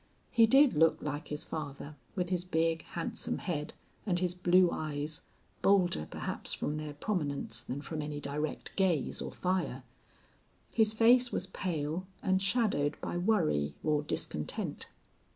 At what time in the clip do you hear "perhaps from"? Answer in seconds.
6.09-6.77